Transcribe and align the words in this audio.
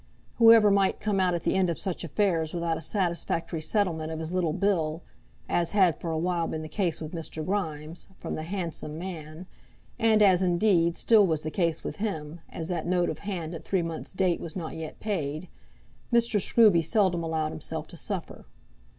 Whoever 0.37 0.71
might 0.71 0.99
come 0.99 1.19
out 1.19 1.35
at 1.35 1.43
the 1.43 1.53
end 1.53 1.69
of 1.69 1.77
such 1.77 2.03
affairs 2.03 2.55
without 2.55 2.75
a 2.75 2.81
satisfactory 2.81 3.61
settlement 3.61 4.11
of 4.11 4.17
his 4.17 4.31
little 4.31 4.51
bill, 4.51 5.03
as 5.47 5.73
had 5.73 6.01
for 6.01 6.09
a 6.09 6.17
while 6.17 6.47
been 6.47 6.63
the 6.63 6.67
case 6.67 6.99
with 7.01 7.11
Mr. 7.11 7.45
Grimes, 7.45 8.07
from 8.17 8.33
the 8.33 8.41
"Handsome 8.41 8.97
Man," 8.97 9.45
and 9.99 10.23
as, 10.23 10.41
indeed, 10.41 10.97
still 10.97 11.27
was 11.27 11.43
the 11.43 11.51
case 11.51 11.83
with 11.83 11.97
him, 11.97 12.39
as 12.49 12.67
that 12.67 12.87
note 12.87 13.11
of 13.11 13.19
hand 13.19 13.53
at 13.53 13.63
three 13.63 13.83
months' 13.83 14.13
date 14.13 14.39
was 14.39 14.55
not 14.55 14.75
yet 14.75 14.99
paid, 14.99 15.49
Mr. 16.11 16.41
Scruby 16.41 16.81
seldom 16.83 17.21
allowed 17.21 17.51
himself 17.51 17.85
to 17.89 17.95
suffer. 17.95 18.45